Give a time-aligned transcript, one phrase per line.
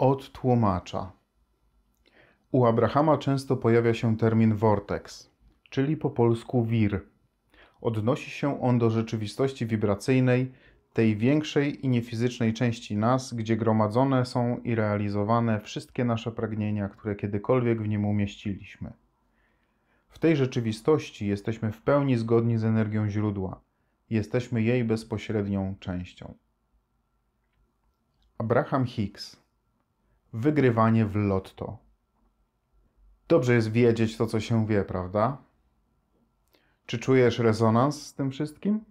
[0.00, 1.12] Od tłumacza.
[2.52, 5.30] U Abrahama często pojawia się termin vortex,
[5.70, 7.00] czyli po polsku wir.
[7.80, 10.52] Odnosi się on do rzeczywistości wibracyjnej,
[10.92, 17.16] tej większej i niefizycznej części nas, gdzie gromadzone są i realizowane wszystkie nasze pragnienia, które
[17.16, 18.92] kiedykolwiek w nim umieściliśmy.
[20.08, 23.60] W tej rzeczywistości jesteśmy w pełni zgodni z energią źródła.
[24.10, 26.34] Jesteśmy jej bezpośrednią częścią.
[28.38, 29.39] Abraham Hicks.
[30.32, 31.78] Wygrywanie w lotto.
[33.28, 35.36] Dobrze jest wiedzieć to, co się wie, prawda?
[36.86, 38.84] Czy czujesz rezonans z tym wszystkim?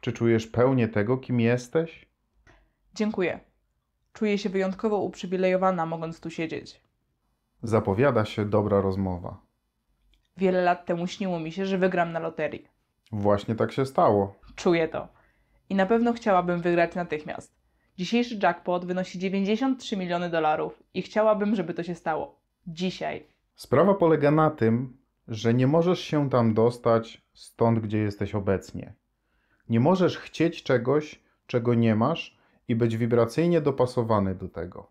[0.00, 2.06] Czy czujesz pełnię tego, kim jesteś?
[2.94, 3.40] Dziękuję.
[4.12, 6.80] Czuję się wyjątkowo uprzywilejowana, mogąc tu siedzieć.
[7.62, 9.40] Zapowiada się dobra rozmowa.
[10.36, 12.68] Wiele lat temu śniło mi się, że wygram na loterii.
[13.12, 14.34] Właśnie tak się stało.
[14.56, 15.08] Czuję to.
[15.68, 17.59] I na pewno chciałabym wygrać natychmiast.
[18.00, 22.40] Dzisiejszy jackpot wynosi 93 miliony dolarów i chciałabym, żeby to się stało.
[22.66, 23.26] Dzisiaj.
[23.54, 24.96] Sprawa polega na tym,
[25.28, 28.94] że nie możesz się tam dostać stąd, gdzie jesteś obecnie.
[29.68, 34.90] Nie możesz chcieć czegoś, czego nie masz i być wibracyjnie dopasowany do tego.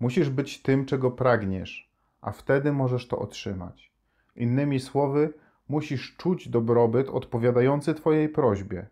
[0.00, 1.90] Musisz być tym, czego pragniesz,
[2.20, 3.92] a wtedy możesz to otrzymać.
[4.36, 5.32] Innymi słowy,
[5.68, 8.86] musisz czuć dobrobyt odpowiadający Twojej prośbie.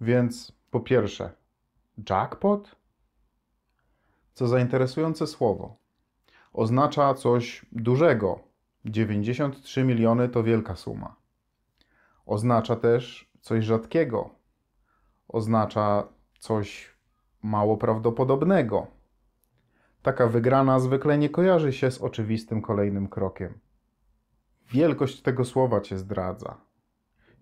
[0.00, 1.38] Więc po pierwsze,
[2.10, 2.76] jackpot?
[4.34, 5.76] Co zainteresujące słowo.
[6.52, 8.40] Oznacza coś dużego.
[8.84, 11.16] 93 miliony to wielka suma.
[12.26, 14.30] Oznacza też coś rzadkiego.
[15.28, 16.96] Oznacza coś
[17.42, 18.86] mało prawdopodobnego.
[20.02, 23.58] Taka wygrana zwykle nie kojarzy się z oczywistym kolejnym krokiem.
[24.70, 26.56] Wielkość tego słowa cię zdradza.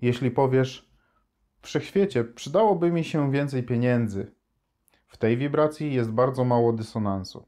[0.02, 0.90] Jeśli powiesz,
[1.62, 4.32] wszechświecie przydałoby mi się więcej pieniędzy,
[5.06, 7.46] w tej wibracji jest bardzo mało dysonansu.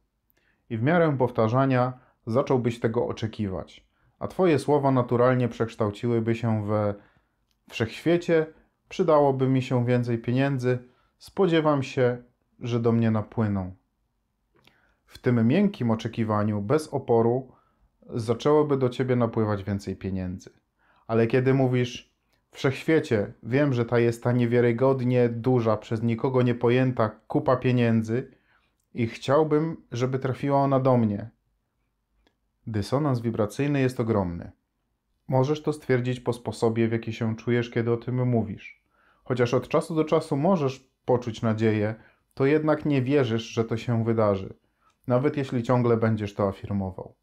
[0.70, 1.92] I w miarę powtarzania
[2.26, 3.86] zacząłbyś tego oczekiwać,
[4.18, 6.94] a twoje słowa naturalnie przekształciłyby się we
[7.70, 8.46] wszechświecie,
[8.88, 10.78] przydałoby mi się więcej pieniędzy,
[11.18, 12.22] spodziewam się,
[12.60, 13.74] że do mnie napłyną.
[15.06, 17.52] W tym miękkim oczekiwaniu, bez oporu,
[18.08, 20.50] zaczęłoby do ciebie napływać więcej pieniędzy.
[21.06, 22.07] Ale kiedy mówisz,
[22.58, 28.30] wszechświecie, wiem, że ta jest ta niewiarygodnie duża, przez nikogo niepojęta kupa pieniędzy
[28.94, 31.30] i chciałbym, żeby trafiła ona do mnie.
[32.66, 34.50] Dysonans wibracyjny jest ogromny.
[35.28, 38.82] Możesz to stwierdzić po sposobie, w jaki się czujesz, kiedy o tym mówisz.
[39.24, 41.94] Chociaż od czasu do czasu możesz poczuć nadzieję,
[42.34, 44.54] to jednak nie wierzysz, że to się wydarzy,
[45.06, 47.14] nawet jeśli ciągle będziesz to afirmował.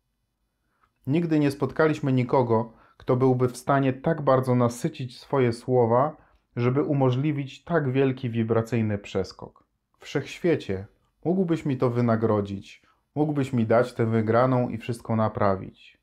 [1.08, 6.18] Nigdy nie spotkaliśmy nikogo, kto byłby w stanie tak bardzo nasycić swoje słowa,
[6.56, 9.64] żeby umożliwić tak wielki wibracyjny przeskok.
[10.00, 10.88] Wszechświecie,
[11.26, 12.84] mógłbyś mi to wynagrodzić,
[13.16, 16.02] mógłbyś mi dać tę wygraną i wszystko naprawić.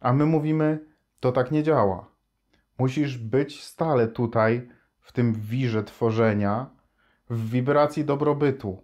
[0.00, 0.86] A my mówimy,
[1.20, 2.06] to tak nie działa.
[2.78, 4.68] Musisz być stale tutaj,
[5.00, 6.70] w tym wirze tworzenia,
[7.30, 8.82] w wibracji dobrobytu.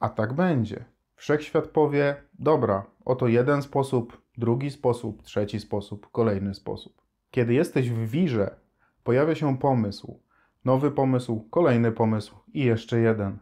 [0.00, 0.84] A tak będzie.
[1.14, 7.02] Wszechświat powie: Dobra, oto jeden sposób, drugi sposób, trzeci sposób, kolejny sposób.
[7.30, 8.56] Kiedy jesteś w wirze,
[9.04, 10.20] pojawia się pomysł,
[10.64, 13.38] nowy pomysł, kolejny pomysł i jeszcze jeden.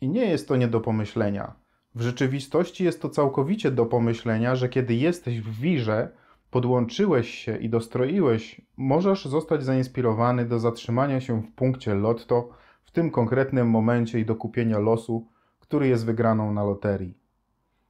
[0.00, 1.54] I nie jest to nie do pomyślenia.
[1.94, 6.08] W rzeczywistości jest to całkowicie do pomyślenia, że kiedy jesteś w wirze,
[6.50, 12.48] podłączyłeś się i dostroiłeś, możesz zostać zainspirowany do zatrzymania się w punkcie lotto
[12.84, 15.28] w tym konkretnym momencie i do kupienia losu,
[15.60, 17.18] który jest wygraną na loterii.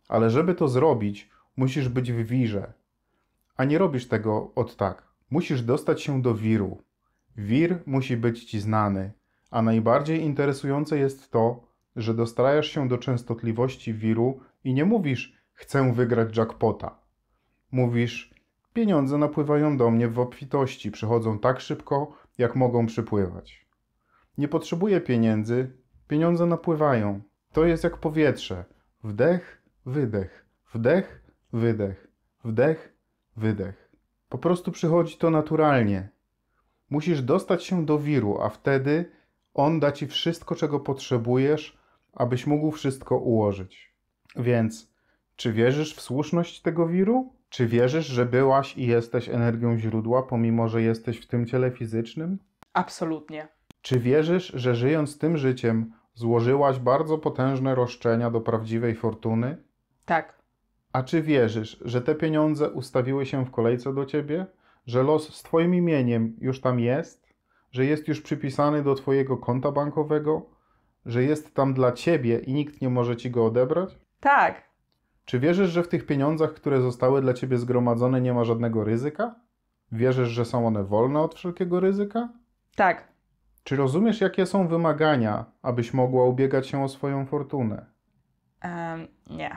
[0.09, 2.73] Ale żeby to zrobić, musisz być w wirze.
[3.57, 5.11] A nie robisz tego od tak.
[5.31, 6.83] Musisz dostać się do wiru.
[7.37, 9.13] Wir musi być ci znany,
[9.51, 15.93] a najbardziej interesujące jest to, że dostrajasz się do częstotliwości wiru i nie mówisz chcę
[15.93, 16.99] wygrać jackpota.
[17.73, 18.35] Mówisz
[18.73, 23.67] pieniądze napływają do mnie w obfitości, przychodzą tak szybko, jak mogą przypływać.
[24.39, 25.73] Nie potrzebuję pieniędzy,
[26.09, 27.21] pieniądze napływają.
[27.53, 28.65] To jest jak powietrze.
[29.05, 31.20] Wdech, wydech, wdech,
[31.53, 32.09] wydech,
[32.45, 32.95] wdech,
[33.37, 33.91] wydech.
[34.29, 36.09] Po prostu przychodzi to naturalnie.
[36.91, 39.11] Musisz dostać się do wiru, a wtedy
[39.55, 41.79] on da ci wszystko, czego potrzebujesz,
[42.13, 43.95] abyś mógł wszystko ułożyć.
[44.37, 44.93] Więc,
[45.37, 47.33] czy wierzysz w słuszność tego wiru?
[47.49, 52.39] Czy wierzysz, że byłaś i jesteś energią źródła, pomimo że jesteś w tym ciele fizycznym?
[52.73, 53.49] Absolutnie.
[53.83, 59.57] Czy wierzysz, że żyjąc tym życiem, złożyłaś bardzo potężne roszczenia do prawdziwej fortuny?
[60.05, 60.40] Tak.
[60.93, 64.47] A czy wierzysz, że te pieniądze ustawiły się w kolejce do ciebie?
[64.87, 67.27] Że los z Twoim imieniem już tam jest?
[67.73, 70.47] Że jest już przypisany do Twojego konta bankowego?
[71.07, 73.99] Że jest tam dla Ciebie i nikt nie może Ci go odebrać?
[74.21, 74.71] Tak,
[75.25, 79.35] Czy wierzysz, że w tych pieniądzach, które zostały dla ciebie zgromadzone, nie ma żadnego ryzyka?
[79.93, 82.29] Wierzysz, że są one wolne od wszelkiego ryzyka?
[82.77, 83.09] tak,
[83.65, 87.87] Czy rozumiesz, jakie są wymagania, abyś mogła ubiegać się o swoją fortunę?
[88.61, 89.57] em, nie.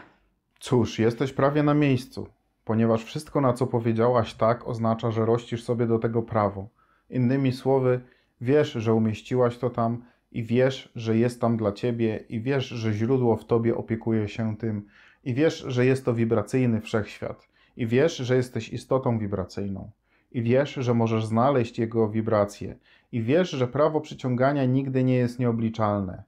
[0.63, 2.27] Cóż, jesteś prawie na miejscu,
[2.65, 6.68] ponieważ wszystko, na co powiedziałaś tak, oznacza, że rościsz sobie do tego prawo.
[7.10, 8.01] Innymi słowy,
[8.42, 12.94] wiesz, że umieściłaś to tam i wiesz, że jest tam dla ciebie i wiesz, że
[12.94, 14.88] źródło w tobie opiekuje się tym
[15.24, 19.92] i wiesz, że jest to wibracyjny wszechświat i wiesz, że jesteś istotą wibracyjną
[20.31, 22.77] i wiesz, że możesz znaleźć jego wibracje
[23.12, 26.24] i wiesz, że prawo przyciągania nigdy nie jest nieobliczalne.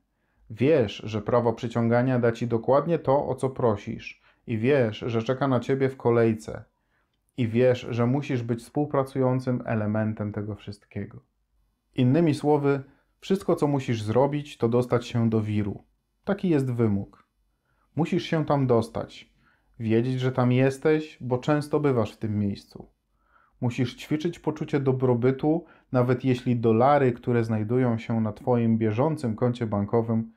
[0.50, 5.48] Wiesz, że prawo przyciągania da ci dokładnie to, o co prosisz, i wiesz, że czeka
[5.48, 6.64] na ciebie w kolejce,
[7.38, 11.20] i wiesz, że musisz być współpracującym elementem tego wszystkiego.
[11.96, 12.84] Innymi słowy,
[13.20, 15.84] wszystko, co musisz zrobić, to dostać się do wiru.
[16.24, 17.28] Taki jest wymóg.
[17.96, 19.34] Musisz się tam dostać,
[19.80, 22.88] wiedzieć, że tam jesteś, bo często bywasz w tym miejscu.
[23.62, 30.32] Musisz ćwiczyć poczucie dobrobytu, nawet jeśli dolary, które znajdują się na Twoim bieżącym koncie bankowym,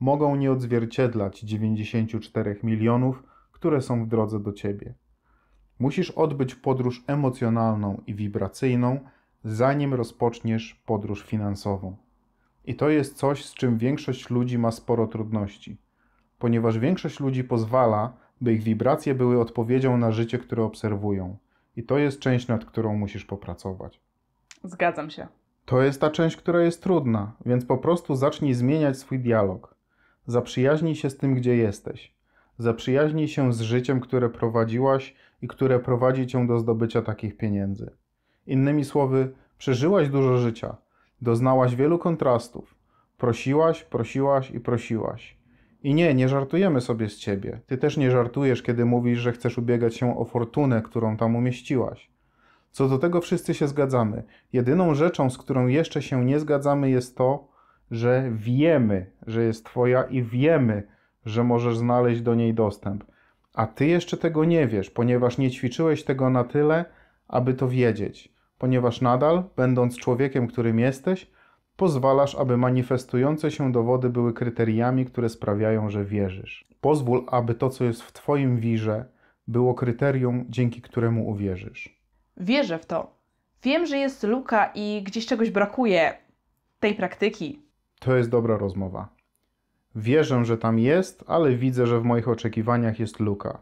[0.00, 3.22] mogą nie odzwierciedlać 94 milionów,
[3.60, 4.94] które są w drodze do Ciebie.
[5.78, 9.00] Musisz odbyć podróż emocjonalną i wibracyjną,
[9.44, 11.96] zanim rozpoczniesz podróż finansową.
[12.64, 15.78] I to jest coś, z czym większość ludzi ma sporo trudności,
[16.38, 21.36] ponieważ większość ludzi pozwala, by ich wibracje były odpowiedzią na życie, które obserwują.
[21.76, 24.00] I to jest część, nad którą musisz popracować.
[24.64, 25.26] Zgadzam się.
[25.64, 29.74] To jest ta część, która jest trudna, więc po prostu zacznij zmieniać swój dialog.
[30.26, 32.19] Zaprzyjaźnij się z tym, gdzie jesteś.
[32.60, 37.90] Zaprzyjaźnij się z życiem, które prowadziłaś i które prowadzi cię do zdobycia takich pieniędzy.
[38.46, 40.76] Innymi słowy, przeżyłaś dużo życia,
[41.22, 42.74] doznałaś wielu kontrastów.
[43.18, 45.36] Prosiłaś, prosiłaś i prosiłaś.
[45.82, 47.60] I nie, nie żartujemy sobie z ciebie.
[47.66, 52.10] Ty też nie żartujesz, kiedy mówisz, że chcesz ubiegać się o fortunę, którą tam umieściłaś.
[52.70, 54.22] Co do tego wszyscy się zgadzamy.
[54.52, 57.48] Jedyną rzeczą, z którą jeszcze się nie zgadzamy, jest to,
[57.90, 60.82] że wiemy, że jest Twoja i wiemy,
[61.26, 63.04] że możesz znaleźć do niej dostęp.
[63.54, 66.84] A Ty jeszcze tego nie wiesz, ponieważ nie ćwiczyłeś tego na tyle,
[67.28, 68.34] aby to wiedzieć.
[68.58, 71.30] Ponieważ nadal, będąc człowiekiem, którym jesteś,
[71.76, 76.68] pozwalasz, aby manifestujące się dowody były kryteriami, które sprawiają, że wierzysz.
[76.80, 79.04] Pozwól, aby to, co jest w Twoim wirze,
[79.48, 82.00] było kryterium, dzięki któremu uwierzysz.
[82.36, 83.20] Wierzę w to.
[83.62, 86.14] Wiem, że jest luka i gdzieś czegoś brakuje
[86.80, 87.62] tej praktyki.
[87.98, 89.08] To jest dobra rozmowa.
[89.94, 93.58] Wierzę, że tam jest, ale widzę, że w moich oczekiwaniach jest luka.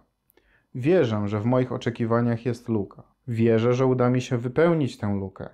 [0.74, 3.02] Wierzę, że w moich oczekiwaniach jest luka.
[3.28, 5.48] Wierzę, że uda mi się wypełnić tę lukę.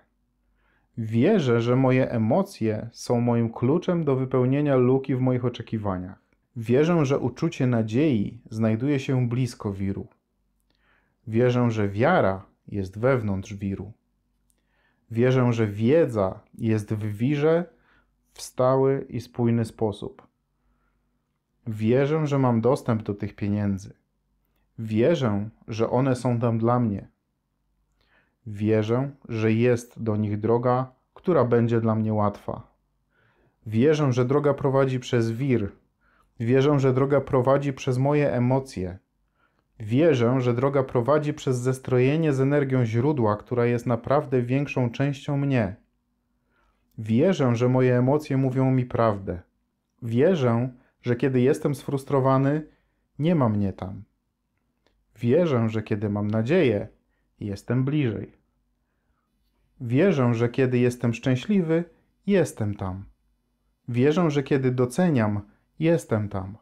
[0.98, 6.18] Wierzę, że moje emocje są moim kluczem do wypełnienia luki w moich oczekiwaniach.
[6.56, 10.06] Wierzę, że uczucie nadziei znajduje się blisko wiru.
[11.26, 13.92] Wierzę, że wiara jest wewnątrz wiru.
[15.10, 17.64] Wierzę, że wiedza jest w wirze
[18.32, 20.33] w stały i spójny sposób.
[21.66, 23.92] Wierzę, że mam dostęp do tych pieniędzy.
[24.78, 27.08] Wierzę, że one są tam dla mnie.
[28.46, 32.74] Wierzę, że jest do nich droga, która będzie dla mnie łatwa.
[33.66, 35.72] Wierzę, że droga prowadzi przez wir.
[36.40, 38.98] Wierzę, że droga prowadzi przez moje emocje.
[39.80, 45.76] Wierzę, że droga prowadzi przez zestrojenie z energią źródła, która jest naprawdę większą częścią mnie.
[46.98, 49.42] Wierzę, że moje emocje mówią mi prawdę.
[50.02, 50.68] Wierzę,
[51.04, 52.66] że kiedy jestem sfrustrowany,
[53.18, 54.02] nie ma mnie tam.
[55.16, 56.88] Wierzę, że kiedy mam nadzieję,
[57.40, 58.32] jestem bliżej.
[59.80, 61.84] Wierzę, że kiedy jestem szczęśliwy,
[62.26, 63.04] jestem tam.
[63.88, 65.40] Wierzę, że kiedy doceniam,
[65.78, 66.56] jestem tam.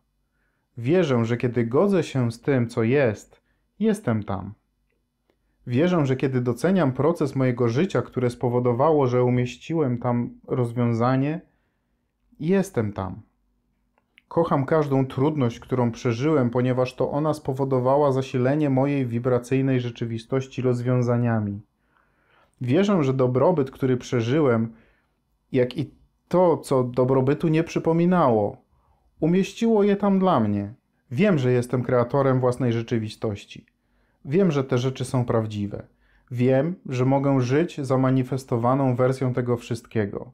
[0.79, 3.43] Wierzę, że kiedy godzę się z tym, co jest,
[3.79, 4.55] jestem tam.
[5.67, 11.41] Wierzę, że kiedy doceniam proces mojego życia, które spowodowało, że umieściłem tam rozwiązanie,
[12.41, 13.23] jestem tam.
[14.33, 21.61] Kocham każdą trudność, którą przeżyłem, ponieważ to ona spowodowała zasilenie mojej wibracyjnej rzeczywistości rozwiązaniami.
[22.61, 24.73] Wierzę, że dobrobyt, który przeżyłem,
[25.53, 25.91] jak i
[26.29, 28.57] to, co dobrobytu nie przypominało,
[29.21, 30.75] umieściło je tam dla mnie.
[31.11, 33.67] Wiem, że jestem kreatorem własnej rzeczywistości.
[34.25, 35.87] Wiem, że te rzeczy są prawdziwe.
[36.31, 40.33] Wiem, że mogę żyć zamanifestowaną wersją tego wszystkiego.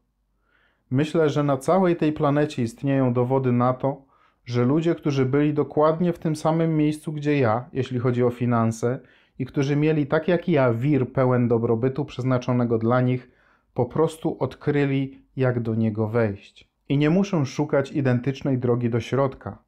[0.90, 4.02] Myślę, że na całej tej planecie istnieją dowody na to,
[4.44, 9.00] że ludzie, którzy byli dokładnie w tym samym miejscu, gdzie ja, jeśli chodzi o finanse,
[9.38, 13.30] i którzy mieli tak jak ja wir pełen dobrobytu przeznaczonego dla nich,
[13.74, 16.68] po prostu odkryli, jak do niego wejść.
[16.88, 19.58] I nie muszą szukać identycznej drogi do środka.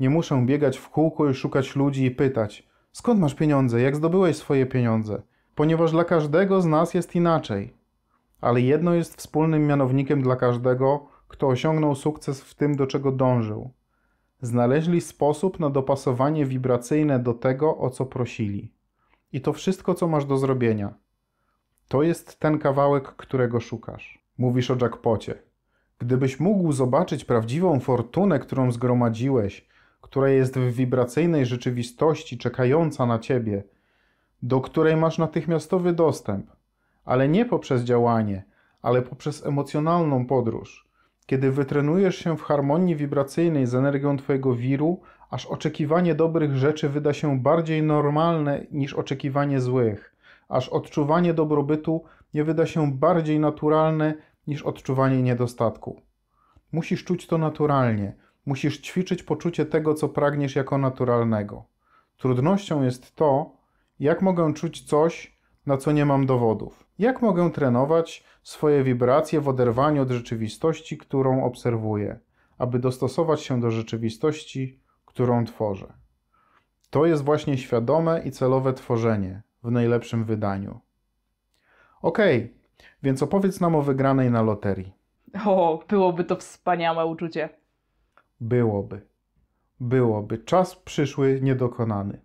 [0.00, 4.36] Nie muszę biegać w kółko i szukać ludzi i pytać: skąd masz pieniądze, jak zdobyłeś
[4.36, 5.22] swoje pieniądze?
[5.54, 7.79] Ponieważ dla każdego z nas jest inaczej.
[8.40, 13.70] Ale jedno jest wspólnym mianownikiem dla każdego, kto osiągnął sukces w tym, do czego dążył.
[14.42, 18.72] Znaleźli sposób na dopasowanie wibracyjne do tego, o co prosili.
[19.32, 20.94] I to wszystko, co masz do zrobienia.
[21.88, 24.24] To jest ten kawałek, którego szukasz.
[24.38, 25.42] Mówisz o jackpocie.
[25.98, 29.68] Gdybyś mógł zobaczyć prawdziwą fortunę, którą zgromadziłeś,
[30.00, 33.64] która jest w wibracyjnej rzeczywistości czekająca na ciebie,
[34.42, 36.50] do której masz natychmiastowy dostęp,
[37.10, 38.44] ale nie poprzez działanie,
[38.82, 40.88] ale poprzez emocjonalną podróż.
[41.26, 45.00] Kiedy wytrenujesz się w harmonii wibracyjnej z energią Twojego wiru,
[45.30, 50.14] aż oczekiwanie dobrych rzeczy wyda się bardziej normalne niż oczekiwanie złych,
[50.48, 54.14] aż odczuwanie dobrobytu nie wyda się bardziej naturalne
[54.46, 56.00] niż odczuwanie niedostatku.
[56.72, 61.64] Musisz czuć to naturalnie, musisz ćwiczyć poczucie tego, co pragniesz jako naturalnego.
[62.16, 63.50] Trudnością jest to,
[64.00, 66.89] jak mogę czuć coś, na co nie mam dowodów.
[67.00, 72.18] Jak mogę trenować swoje wibracje w oderwaniu od rzeczywistości, którą obserwuję,
[72.58, 75.92] aby dostosować się do rzeczywistości, którą tworzę.
[76.90, 80.80] To jest właśnie świadome i celowe tworzenie w najlepszym wydaniu.
[82.02, 82.54] Okej, okay,
[83.02, 84.92] więc opowiedz nam o wygranej na loterii.
[85.46, 87.48] O, byłoby to wspaniałe uczucie.
[88.40, 89.06] Byłoby.
[89.80, 90.38] Byłoby.
[90.38, 92.20] Czas przyszły niedokonany.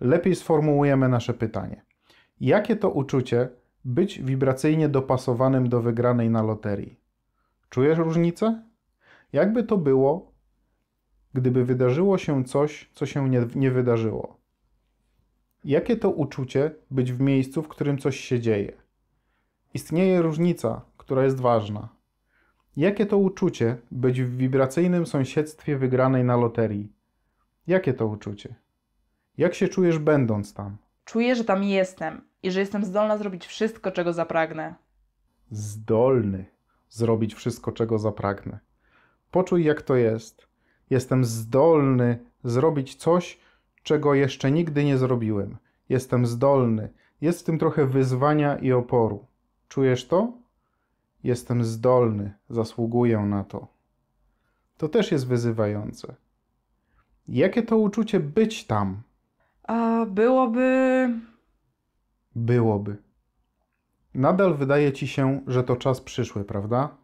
[0.00, 1.84] Lepiej sformułujemy nasze pytanie.
[2.40, 3.48] Jakie to uczucie
[3.84, 7.00] być wibracyjnie dopasowanym do wygranej na loterii?
[7.70, 8.62] Czujesz różnicę?
[9.32, 10.32] Jakby to było,
[11.34, 14.40] gdyby wydarzyło się coś, co się nie, nie wydarzyło?
[15.64, 18.72] Jakie to uczucie być w miejscu, w którym coś się dzieje?
[19.74, 21.88] Istnieje różnica, która jest ważna.
[22.76, 26.92] Jakie to uczucie być w wibracyjnym sąsiedztwie wygranej na loterii?
[27.66, 28.54] Jakie to uczucie?
[29.38, 30.76] Jak się czujesz będąc tam?
[31.04, 34.74] Czuję, że tam jestem i że jestem zdolna zrobić wszystko, czego zapragnę.
[35.50, 36.44] Zdolny
[36.90, 38.58] zrobić wszystko, czego zapragnę.
[39.30, 40.46] Poczuj, jak to jest.
[40.90, 43.38] Jestem zdolny zrobić coś,
[43.82, 45.56] czego jeszcze nigdy nie zrobiłem.
[45.88, 46.88] Jestem zdolny.
[47.20, 49.26] Jest w tym trochę wyzwania i oporu.
[49.68, 50.32] Czujesz to?
[51.22, 53.66] Jestem zdolny, zasługuję na to.
[54.76, 56.14] To też jest wyzywające.
[57.28, 59.02] Jakie to uczucie być tam?
[59.62, 61.08] A byłoby.
[62.36, 62.96] Byłoby.
[64.14, 66.96] Nadal wydaje ci się, że to czas przyszły, prawda?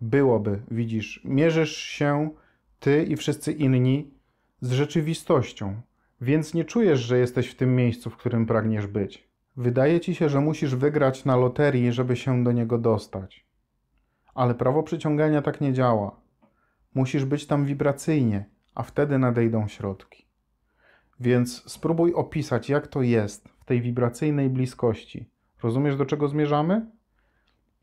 [0.00, 2.30] Byłoby, widzisz, mierzysz się
[2.80, 4.10] ty i wszyscy inni
[4.60, 5.80] z rzeczywistością,
[6.20, 9.28] więc nie czujesz, że jesteś w tym miejscu, w którym pragniesz być.
[9.56, 13.46] Wydaje ci się, że musisz wygrać na loterii, żeby się do niego dostać.
[14.34, 16.20] Ale prawo przyciągania tak nie działa.
[16.94, 18.44] Musisz być tam wibracyjnie,
[18.74, 20.25] a wtedy nadejdą środki.
[21.20, 25.30] Więc spróbuj opisać, jak to jest w tej wibracyjnej bliskości.
[25.62, 26.90] Rozumiesz, do czego zmierzamy?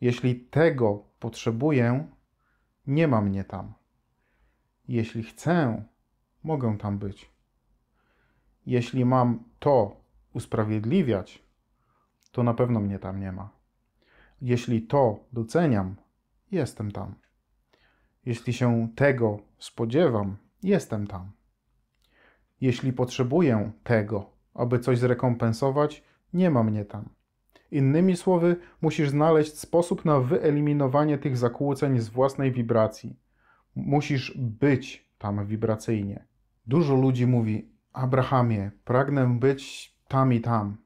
[0.02, 2.08] Jeśli tego potrzebuję,
[2.88, 3.74] nie ma mnie tam.
[4.88, 5.84] Jeśli chcę,
[6.44, 7.32] mogę tam być.
[8.66, 10.02] Jeśli mam to
[10.34, 11.44] usprawiedliwiać,
[12.32, 13.50] to na pewno mnie tam nie ma.
[14.42, 15.96] Jeśli to doceniam,
[16.52, 17.16] jestem tam.
[18.26, 21.32] Jeśli się tego spodziewam, jestem tam.
[22.64, 26.04] Jeśli potrzebuję tego, aby coś zrekompensować,
[26.34, 27.10] nie ma mnie tam.
[27.72, 33.20] Innymi słowy, musisz znaleźć sposób na wyeliminowanie tych zakłóceń z własnej wibracji.
[33.76, 36.26] Musisz być tam wibracyjnie.
[36.68, 40.78] Dużo ludzi mówi: Abrahamie, pragnę być tam i tam.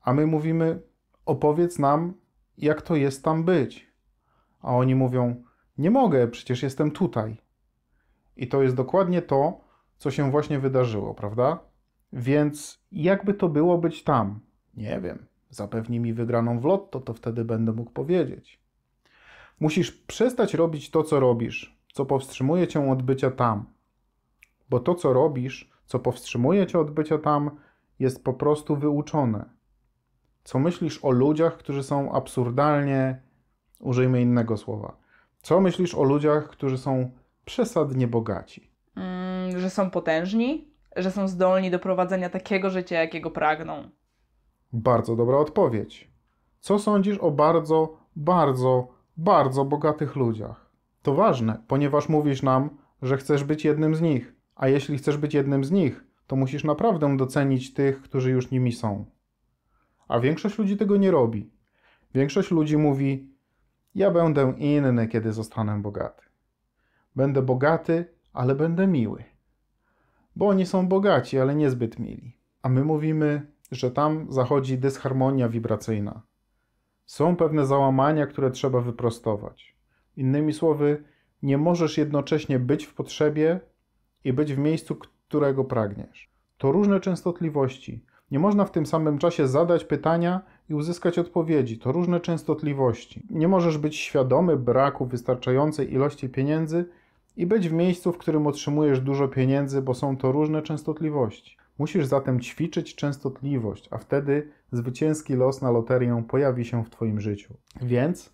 [0.00, 0.82] A my mówimy:
[1.24, 2.14] opowiedz nam,
[2.58, 3.92] jak to jest tam być.
[4.60, 5.44] A oni mówią:
[5.78, 7.36] Nie mogę, przecież jestem tutaj.
[8.36, 9.65] I to jest dokładnie to,
[9.98, 11.58] co się właśnie wydarzyło, prawda?
[12.12, 14.40] Więc jakby to było być tam?
[14.74, 15.26] Nie wiem.
[15.50, 18.60] Zapewni mi wygraną w lotto, to wtedy będę mógł powiedzieć.
[19.60, 23.64] Musisz przestać robić to, co robisz, co powstrzymuje cię od bycia tam.
[24.70, 27.50] Bo to, co robisz, co powstrzymuje cię od bycia tam,
[27.98, 29.44] jest po prostu wyuczone.
[30.44, 33.22] Co myślisz o ludziach, którzy są absurdalnie,
[33.80, 34.96] użyjmy innego słowa.
[35.42, 37.10] Co myślisz o ludziach, którzy są
[37.44, 38.70] przesadnie bogaci?
[39.46, 43.90] Mm, że są potężni, że są zdolni do prowadzenia takiego życia, jakiego pragną.
[44.72, 46.10] Bardzo dobra odpowiedź.
[46.60, 50.70] Co sądzisz o bardzo, bardzo, bardzo bogatych ludziach?
[51.02, 52.70] To ważne, ponieważ mówisz nam,
[53.02, 54.34] że chcesz być jednym z nich.
[54.54, 58.72] A jeśli chcesz być jednym z nich, to musisz naprawdę docenić tych, którzy już nimi
[58.72, 59.04] są.
[60.08, 61.50] A większość ludzi tego nie robi.
[62.14, 63.30] Większość ludzi mówi:
[63.94, 66.22] Ja będę inny, kiedy zostanę bogaty.
[67.16, 69.35] Będę bogaty, ale będę miły.
[70.36, 72.36] Bo oni są bogaci, ale niezbyt mili.
[72.62, 76.22] A my mówimy, że tam zachodzi dysharmonia wibracyjna.
[77.06, 79.76] Są pewne załamania, które trzeba wyprostować.
[80.16, 81.04] Innymi słowy,
[81.42, 83.60] nie możesz jednocześnie być w potrzebie
[84.24, 86.30] i być w miejscu, którego pragniesz.
[86.58, 88.04] To różne częstotliwości.
[88.30, 91.78] Nie można w tym samym czasie zadać pytania i uzyskać odpowiedzi.
[91.78, 93.26] To różne częstotliwości.
[93.30, 96.88] Nie możesz być świadomy braku wystarczającej ilości pieniędzy
[97.36, 101.56] i być w miejscu, w którym otrzymujesz dużo pieniędzy, bo są to różne częstotliwości.
[101.78, 107.54] Musisz zatem ćwiczyć częstotliwość, a wtedy zwycięski los na loterię pojawi się w Twoim życiu.
[107.82, 108.32] Więc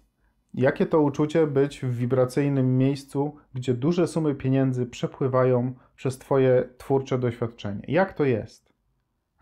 [0.55, 7.19] jakie to uczucie być w wibracyjnym miejscu, gdzie duże sumy pieniędzy przepływają przez Twoje twórcze
[7.19, 7.83] doświadczenie?
[7.89, 8.73] Jak to jest?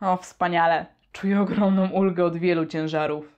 [0.01, 0.87] O, wspaniale.
[1.13, 3.37] Czuję ogromną ulgę od wielu ciężarów.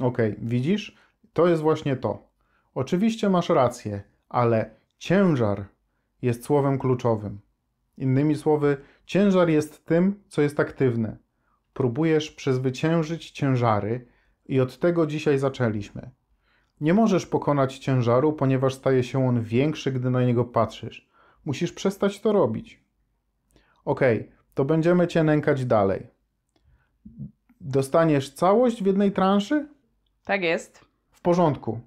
[0.00, 0.96] Okej, widzisz?
[1.32, 2.28] To jest właśnie to.
[2.74, 4.70] Oczywiście masz rację, ale
[5.02, 5.64] ciężar
[6.22, 7.40] jest słowem kluczowym.
[7.98, 11.16] Innymi słowy, ciężar jest tym, co jest aktywne.
[11.74, 14.06] Próbujesz przezwyciężyć ciężary
[14.46, 16.10] i od tego dzisiaj zaczęliśmy.
[16.80, 21.10] Nie możesz pokonać ciężaru, ponieważ staje się on większy, gdy na niego patrzysz.
[21.44, 22.84] Musisz przestać to robić.
[23.84, 26.06] Okej, to będziemy cię nękać dalej.
[27.60, 29.68] Dostaniesz całość w jednej transzy?
[30.24, 30.84] Tak jest.
[31.10, 31.80] W porządku.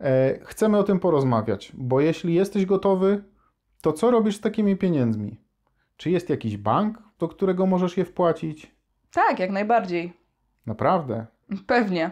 [0.00, 3.24] E, chcemy o tym porozmawiać, bo jeśli jesteś gotowy,
[3.82, 5.40] to co robisz z takimi pieniędzmi?
[5.96, 8.74] Czy jest jakiś bank, do którego możesz je wpłacić?
[9.12, 10.12] Tak, jak najbardziej.
[10.66, 11.26] Naprawdę.
[11.66, 12.10] Pewnie.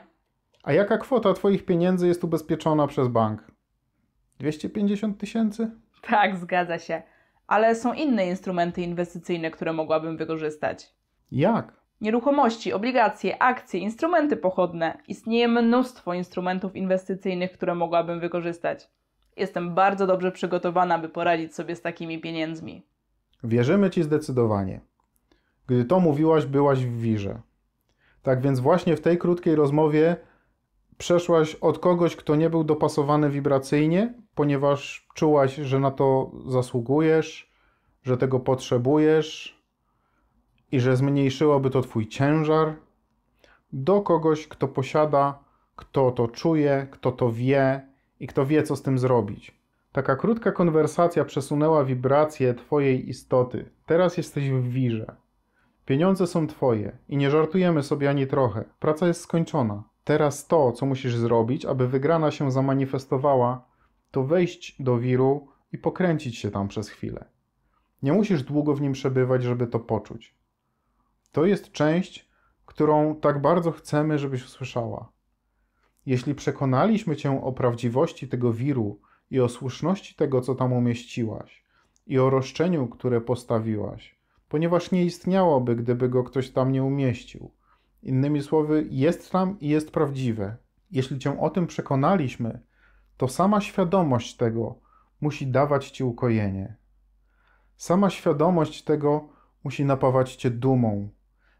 [0.62, 3.50] A jaka kwota Twoich pieniędzy jest ubezpieczona przez bank?
[4.38, 5.70] 250 tysięcy?
[6.02, 7.02] Tak, zgadza się.
[7.46, 10.94] Ale są inne instrumenty inwestycyjne, które mogłabym wykorzystać.
[11.30, 11.72] Jak?
[12.00, 14.98] Nieruchomości, obligacje, akcje, instrumenty pochodne.
[15.08, 18.90] Istnieje mnóstwo instrumentów inwestycyjnych, które mogłabym wykorzystać.
[19.36, 22.86] Jestem bardzo dobrze przygotowana, by poradzić sobie z takimi pieniędzmi.
[23.44, 24.80] Wierzymy Ci zdecydowanie.
[25.66, 27.40] Gdy to mówiłaś, byłaś w wirze.
[28.22, 30.16] Tak więc właśnie w tej krótkiej rozmowie
[30.98, 37.52] przeszłaś od kogoś, kto nie był dopasowany wibracyjnie, ponieważ czułaś, że na to zasługujesz,
[38.02, 39.55] że tego potrzebujesz
[40.72, 42.74] i że zmniejszyłoby to Twój ciężar,
[43.72, 45.38] do kogoś, kto posiada,
[45.76, 47.86] kto to czuje, kto to wie
[48.20, 49.56] i kto wie, co z tym zrobić.
[49.92, 53.70] Taka krótka konwersacja przesunęła wibrację Twojej istoty.
[53.86, 55.16] Teraz jesteś w wirze.
[55.86, 58.64] Pieniądze są Twoje i nie żartujemy sobie ani trochę.
[58.80, 59.82] Praca jest skończona.
[60.04, 63.64] Teraz to, co musisz zrobić, aby wygrana się zamanifestowała,
[64.10, 67.24] to wejść do wiru i pokręcić się tam przez chwilę.
[68.02, 70.34] Nie musisz długo w nim przebywać, żeby to poczuć.
[71.36, 72.28] To jest część,
[72.66, 75.12] którą tak bardzo chcemy, żebyś usłyszała.
[76.06, 81.64] Jeśli przekonaliśmy cię o prawdziwości tego wiru i o słuszności tego, co tam umieściłaś,
[82.06, 84.16] i o roszczeniu, które postawiłaś,
[84.48, 87.50] ponieważ nie istniałoby, gdyby go ktoś tam nie umieścił.
[88.02, 90.56] Innymi słowy, jest tam i jest prawdziwe.
[90.90, 92.60] Jeśli cię o tym przekonaliśmy,
[93.16, 94.74] to sama świadomość tego
[95.20, 96.76] musi dawać ci ukojenie.
[97.76, 99.28] Sama świadomość tego
[99.64, 101.15] musi napawać cię dumą.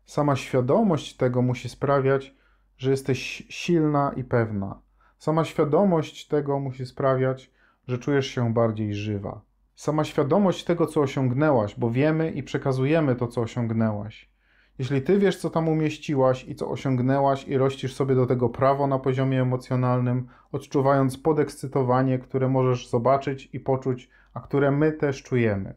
[0.07, 2.35] Sama świadomość tego musi sprawiać,
[2.79, 4.81] że jesteś silna i pewna.
[5.19, 7.51] Sama świadomość tego musi sprawiać,
[7.89, 9.41] że czujesz się bardziej żywa.
[9.75, 14.31] Sama świadomość tego, co osiągnęłaś, bo wiemy i przekazujemy to, co osiągnęłaś.
[14.79, 18.87] Jeśli ty wiesz, co tam umieściłaś i co osiągnęłaś, i rościsz sobie do tego prawo
[18.87, 25.75] na poziomie emocjonalnym, odczuwając podekscytowanie, które możesz zobaczyć i poczuć, a które my też czujemy.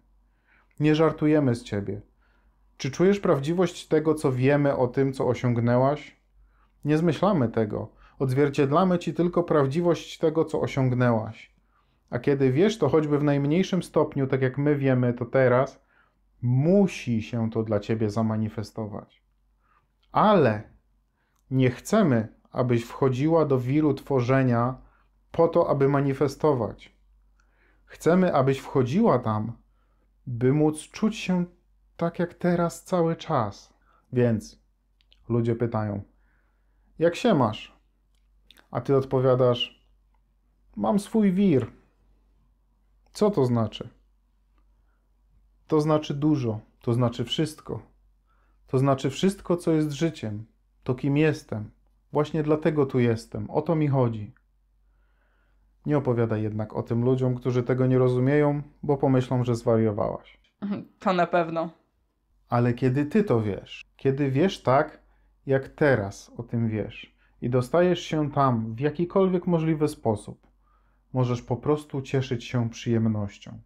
[0.80, 2.02] Nie żartujemy z ciebie.
[2.80, 6.16] Czy czujesz prawdziwość tego, co wiemy o tym, co osiągnęłaś?
[6.86, 7.92] Nie zmyślamy tego.
[8.20, 11.56] Odzwierciedlamy ci tylko prawdziwość tego, co osiągnęłaś.
[12.10, 15.82] A kiedy wiesz to choćby w najmniejszym stopniu, tak jak my wiemy to teraz,
[16.42, 19.24] musi się to dla ciebie zamanifestować.
[20.12, 20.64] Ale
[21.52, 24.76] nie chcemy, abyś wchodziła do wiru tworzenia
[25.32, 26.96] po to, aby manifestować.
[27.86, 29.52] Chcemy, abyś wchodziła tam,
[30.28, 31.46] by móc czuć się
[32.00, 33.74] tak jak teraz cały czas.
[34.14, 34.60] Więc
[35.30, 36.02] ludzie pytają:
[37.00, 37.80] Jak się masz?
[38.72, 39.86] A ty odpowiadasz:
[40.76, 41.68] Mam swój wir.
[43.12, 43.90] Co to znaczy?
[45.68, 47.82] To znaczy dużo, to znaczy wszystko.
[48.68, 50.46] To znaczy wszystko, co jest życiem,
[50.84, 51.72] to kim jestem.
[52.12, 54.34] Właśnie dlatego tu jestem, o to mi chodzi.
[55.86, 60.40] Nie opowiadaj jednak o tym ludziom, którzy tego nie rozumieją, bo pomyślą, że zwariowałaś.
[61.00, 61.79] To na pewno.
[62.50, 65.02] Ale kiedy ty to wiesz, kiedy wiesz tak,
[65.46, 70.48] jak teraz o tym wiesz, i dostajesz się tam w jakikolwiek możliwy sposób,
[71.14, 73.60] możesz po prostu cieszyć się przyjemnością.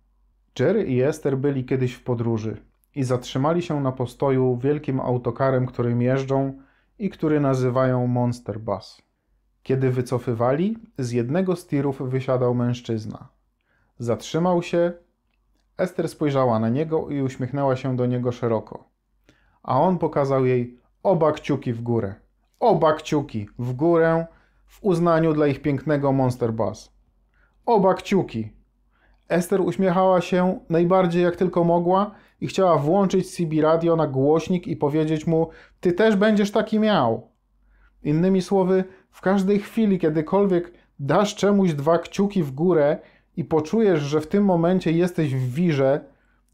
[0.60, 2.58] Jerry i Esther byli kiedyś w podróży
[2.96, 6.62] i zatrzymali się na postoju wielkim autokarem, którym jeżdżą
[7.00, 9.02] i który nazywają Monster Bus.
[9.63, 13.28] Kiedy wycofywali, z jednego z tirów wysiadał mężczyzna.
[14.00, 14.93] Zatrzymał się.
[15.77, 18.89] Ester spojrzała na niego i uśmiechnęła się do niego szeroko.
[19.63, 22.15] A on pokazał jej oba kciuki w górę.
[22.59, 24.25] Oba kciuki w górę
[24.65, 26.93] w uznaniu dla ich pięknego Monster Bus.
[27.65, 28.53] Oba kciuki.
[29.29, 34.75] Ester uśmiechała się najbardziej jak tylko mogła i chciała włączyć CB radio na głośnik i
[34.75, 37.27] powiedzieć mu: Ty też będziesz taki miał.
[38.03, 42.99] Innymi słowy, w każdej chwili, kiedykolwiek dasz czemuś dwa kciuki w górę
[43.38, 46.06] i poczujesz, że w tym momencie jesteś w wirze,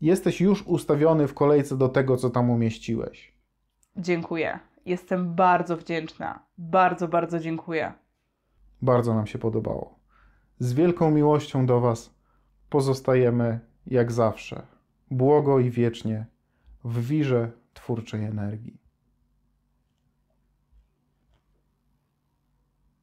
[0.02, 3.34] jesteś już ustawiony w kolejce do tego, co tam umieściłeś.
[3.98, 4.60] Dziękuję.
[4.86, 6.46] Jestem bardzo wdzięczna.
[6.58, 7.94] Bardzo, bardzo dziękuję.
[8.82, 10.00] Bardzo nam się podobało.
[10.60, 12.14] Z wielką miłością do Was
[12.70, 14.62] pozostajemy jak zawsze,
[15.12, 16.26] błogo i wiecznie
[16.84, 18.78] w wirze twórczej energii.